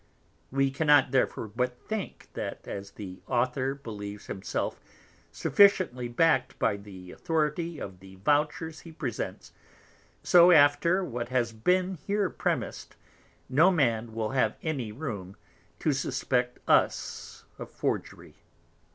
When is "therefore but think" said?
1.11-2.29